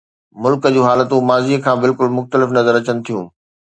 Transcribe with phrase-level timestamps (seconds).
[0.45, 3.25] ملڪ جون حالتون ماضيءَ کان بلڪل مختلف نظر اچن ٿيون.